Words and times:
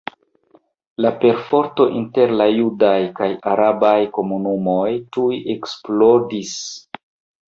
La 1.05 1.09
perforto 1.23 1.85
inter 1.99 2.31
la 2.39 2.47
judaj 2.55 2.95
kaj 3.19 3.27
arabaj 3.51 3.97
komunumoj 4.19 4.87
tuj 5.19 5.29
eksplodis. 5.55 6.55